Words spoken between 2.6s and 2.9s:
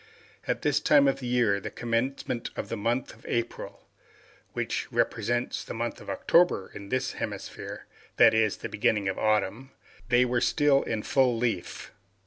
the